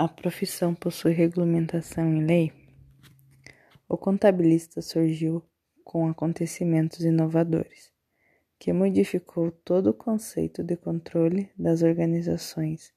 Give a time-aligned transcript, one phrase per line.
[0.00, 2.52] a profissão possui regulamentação em lei?
[3.86, 5.44] O contabilista surgiu
[5.84, 7.92] com acontecimentos inovadores,
[8.58, 12.94] que modificou todo o conceito de controle das organizações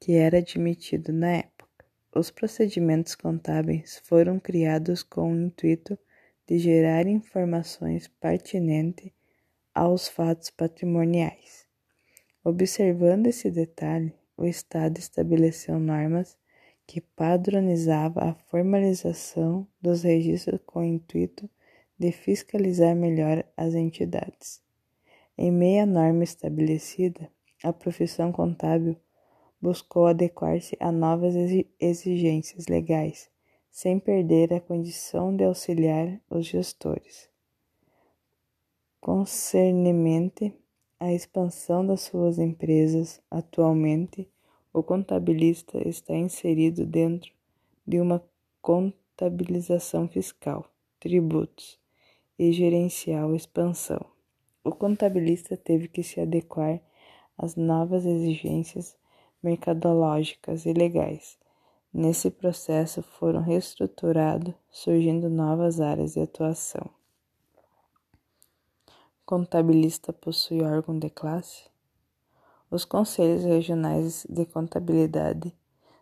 [0.00, 1.84] que era admitido na época.
[2.16, 5.98] Os procedimentos contábeis foram criados com o intuito
[6.46, 9.12] de gerar informações pertinentes
[9.74, 11.66] aos fatos patrimoniais.
[12.42, 16.34] Observando esse detalhe, o Estado estabeleceu normas
[16.86, 21.48] que padronizava a formalização dos registros com o intuito
[21.98, 24.62] de fiscalizar melhor as entidades.
[25.36, 27.30] Em meia norma estabelecida,
[27.62, 28.96] a profissão contábil
[29.60, 31.34] buscou adequar-se a novas
[31.78, 33.30] exigências legais,
[33.70, 37.28] sem perder a condição de auxiliar os gestores.
[39.02, 40.54] Concernemente
[41.02, 44.28] a expansão das suas empresas, atualmente,
[44.70, 47.32] o contabilista está inserido dentro
[47.86, 48.22] de uma
[48.60, 50.70] contabilização fiscal,
[51.00, 51.80] tributos
[52.38, 54.04] e gerencial expansão.
[54.62, 56.78] O contabilista teve que se adequar
[57.36, 58.94] às novas exigências
[59.42, 61.38] mercadológicas e legais.
[61.90, 66.99] Nesse processo foram reestruturados, surgindo novas áreas de atuação
[69.30, 71.62] contabilista possui órgão de classe?
[72.68, 75.54] Os conselhos regionais de contabilidade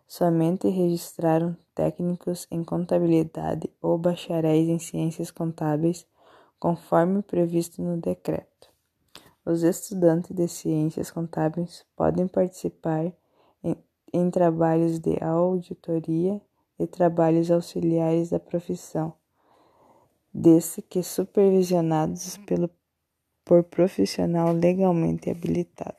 [0.07, 6.07] somente registraram técnicos em contabilidade ou bacharéis em ciências contábeis,
[6.59, 8.71] conforme previsto no decreto.
[9.45, 13.13] Os estudantes de ciências contábeis podem participar
[13.63, 13.77] em,
[14.11, 16.41] em trabalhos de auditoria
[16.79, 19.13] e trabalhos auxiliares da profissão,
[20.33, 22.71] desde que supervisionados pelo
[23.49, 25.97] por profissional legalmente habilitado.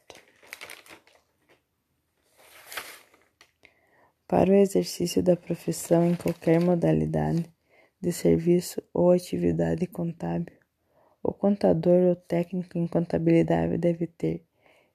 [4.28, 7.44] Para o exercício da profissão em qualquer modalidade
[8.00, 10.56] de serviço ou atividade contábil,
[11.24, 14.46] o contador ou técnico em contabilidade deve ter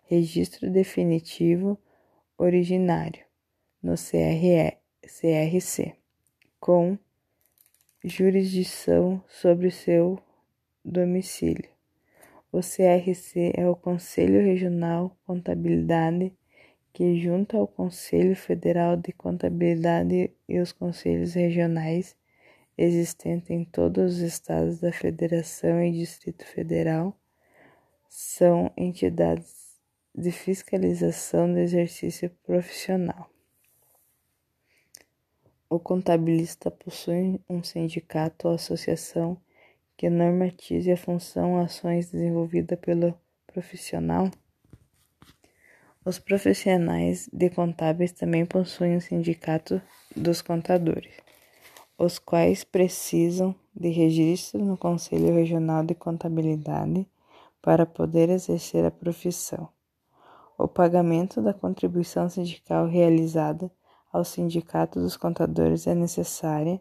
[0.04, 1.76] registro definitivo
[2.38, 3.24] originário
[3.82, 5.96] no CRE, CRC,
[6.60, 6.96] com
[8.04, 10.20] jurisdição sobre seu
[10.84, 11.73] domicílio
[12.54, 16.32] o CRC é o Conselho Regional Contabilidade,
[16.92, 22.16] que junta ao Conselho Federal de Contabilidade e os conselhos regionais
[22.78, 27.18] existentes em todos os estados da Federação e Distrito Federal,
[28.08, 29.80] são entidades
[30.14, 33.28] de fiscalização do exercício profissional.
[35.68, 39.36] O contabilista possui um sindicato ou associação
[39.96, 43.14] que normatize a função ações desenvolvida pelo
[43.46, 44.30] profissional.
[46.04, 49.80] Os profissionais de contábeis também possuem o sindicato
[50.14, 51.14] dos contadores,
[51.96, 57.06] os quais precisam de registro no Conselho Regional de Contabilidade
[57.62, 59.68] para poder exercer a profissão.
[60.58, 63.70] O pagamento da contribuição sindical realizada
[64.12, 66.80] ao Sindicato dos Contadores é necessária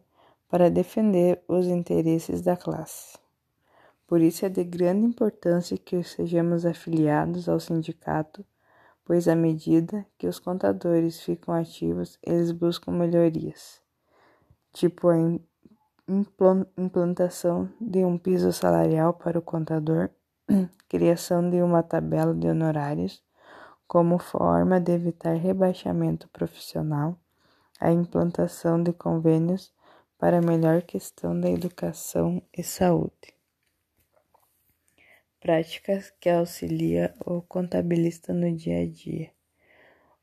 [0.54, 3.18] para defender os interesses da classe.
[4.06, 8.46] Por isso é de grande importância que sejamos afiliados ao sindicato,
[9.04, 13.82] pois à medida que os contadores ficam ativos, eles buscam melhorias,
[14.72, 15.16] tipo a
[16.78, 20.12] implantação de um piso salarial para o contador,
[20.88, 23.24] criação de uma tabela de honorários,
[23.88, 27.18] como forma de evitar rebaixamento profissional,
[27.80, 29.74] a implantação de convênios
[30.18, 33.34] para a melhor questão da educação e saúde.
[35.40, 39.32] Práticas que auxilia o contabilista no dia a dia.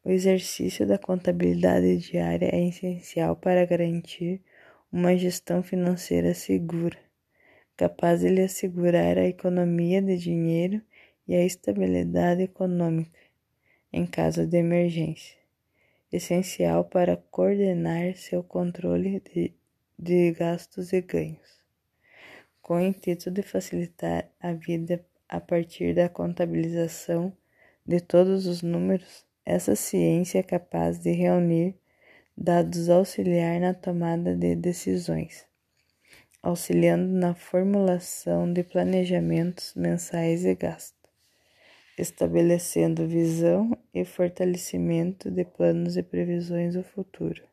[0.05, 4.43] O exercício da contabilidade diária é essencial para garantir
[4.91, 6.99] uma gestão financeira segura,
[7.77, 10.81] capaz de lhe assegurar a economia de dinheiro
[11.29, 13.21] e a estabilidade econômica
[13.93, 15.37] em caso de emergência,
[16.13, 19.53] essencial para coordenar seu controle de
[20.03, 21.61] de gastos e ganhos,
[22.63, 27.31] com o intuito de facilitar a vida a partir da contabilização
[27.87, 29.27] de todos os números.
[29.45, 31.77] Essa ciência é capaz de reunir
[32.35, 35.45] dados auxiliar na tomada de decisões,
[36.43, 41.11] auxiliando na formulação de planejamentos mensais e gastos,
[41.99, 47.50] estabelecendo visão e fortalecimento de planos e previsões do futuro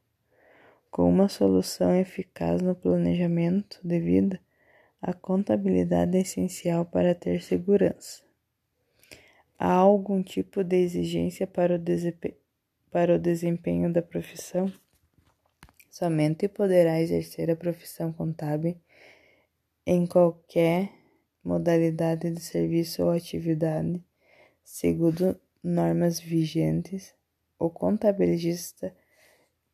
[0.90, 4.40] com uma solução eficaz no planejamento de vida,
[5.02, 8.24] a contabilidade é essencial para ter segurança.
[9.60, 11.80] Há algum tipo de exigência para o
[12.90, 14.72] para o desempenho da profissão,
[15.90, 18.80] somente poderá exercer a profissão contábil
[19.86, 20.92] em qualquer
[21.44, 24.04] modalidade de serviço ou atividade,
[24.64, 27.14] segundo normas vigentes,
[27.58, 28.96] o contabilista,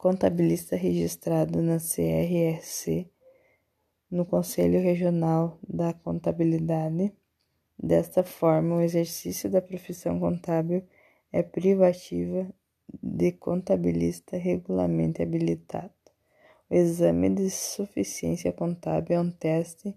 [0.04, 3.10] contabilista registrado na CRSC,
[4.12, 7.14] no Conselho Regional da Contabilidade.
[7.82, 10.84] Desta forma, o exercício da profissão contábil
[11.32, 12.54] é privativa
[13.02, 15.94] de contabilista regularmente habilitado.
[16.70, 19.96] O exame de suficiência contábil é um teste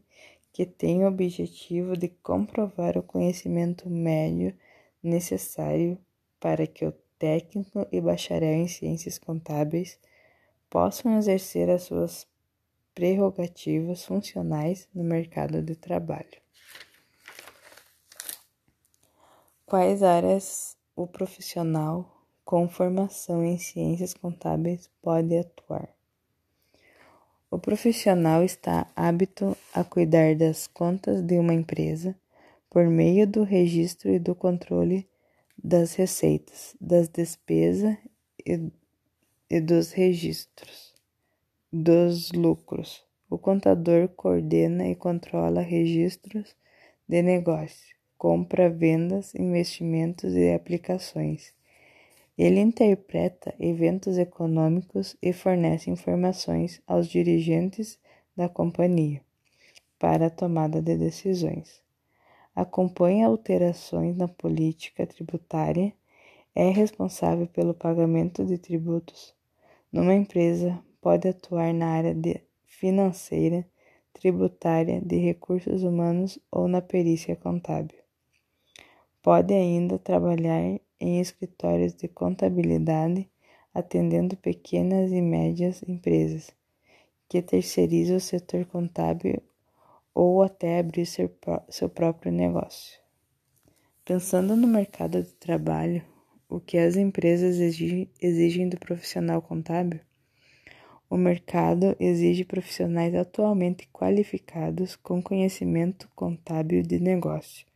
[0.52, 4.54] que tem o objetivo de comprovar o conhecimento médio
[5.02, 5.98] necessário
[6.38, 9.98] para que o técnico e bacharel em ciências contábeis
[10.68, 12.26] possam exercer as suas
[12.94, 16.40] prerrogativas funcionais no mercado de trabalho.
[19.66, 25.88] Quais áreas o profissional com formação em ciências contábeis pode atuar?
[27.50, 32.14] O profissional está apto a cuidar das contas de uma empresa
[32.68, 35.08] por meio do registro e do controle
[35.66, 37.96] das receitas, das despesas
[38.46, 38.70] e,
[39.50, 40.94] e dos registros
[41.72, 43.04] dos lucros.
[43.28, 46.54] O contador coordena e controla registros
[47.08, 51.52] de negócio, compra, vendas, investimentos e aplicações.
[52.38, 57.98] Ele interpreta eventos econômicos e fornece informações aos dirigentes
[58.36, 59.20] da companhia
[59.98, 61.85] para a tomada de decisões.
[62.56, 65.92] Acompanha alterações na política tributária,
[66.54, 69.34] é responsável pelo pagamento de tributos.
[69.92, 72.16] Numa empresa, pode atuar na área
[72.64, 73.62] financeira,
[74.14, 77.98] tributária, de recursos humanos ou na perícia contábil.
[79.22, 83.28] Pode ainda trabalhar em escritórios de contabilidade,
[83.74, 86.50] atendendo pequenas e médias empresas
[87.28, 89.42] que terceirizam o setor contábil
[90.16, 91.30] ou até abrir seu,
[91.68, 92.98] seu próprio negócio.
[94.04, 96.02] Pensando no mercado de trabalho,
[96.48, 100.00] o que as empresas exigem do profissional contábil?
[101.10, 107.66] O mercado exige profissionais atualmente qualificados com conhecimento contábil de negócio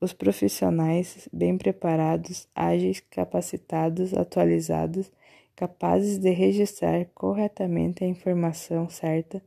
[0.00, 5.10] os profissionais bem preparados, ágeis, capacitados, atualizados,
[5.54, 9.42] capazes de registrar corretamente a informação certa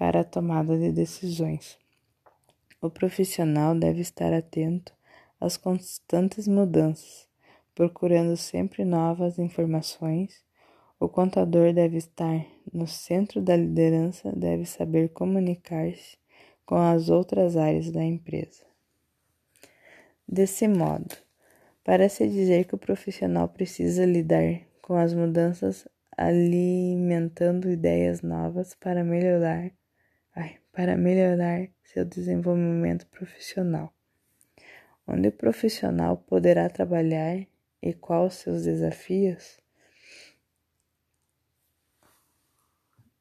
[0.00, 1.78] para a tomada de decisões.
[2.80, 4.94] O profissional deve estar atento
[5.38, 7.28] às constantes mudanças,
[7.74, 10.42] procurando sempre novas informações.
[10.98, 16.16] O contador deve estar no centro da liderança, deve saber comunicar-se
[16.64, 18.64] com as outras áreas da empresa.
[20.26, 21.14] Desse modo,
[21.84, 25.86] parece dizer que o profissional precisa lidar com as mudanças
[26.16, 29.70] alimentando ideias novas para melhorar,
[30.72, 33.92] para melhorar seu desenvolvimento profissional.
[35.06, 37.46] Onde o profissional poderá trabalhar
[37.82, 39.60] e quais seus desafios?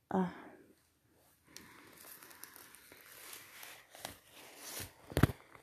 [0.10, 0.49] Ah.